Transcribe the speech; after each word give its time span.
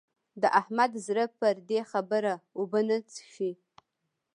د 0.41 0.43
احمد 0.59 0.91
زړه 1.05 1.25
پر 1.39 1.55
دې 1.69 1.79
خبره 1.91 2.33
اوبه 2.59 2.79
نه 2.87 2.97
څښي. 3.11 3.51